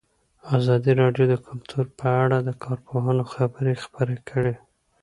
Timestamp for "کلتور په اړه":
1.47-2.37